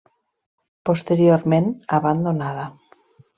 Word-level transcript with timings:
Posteriorment 0.89 1.69
abandonada. 1.99 2.65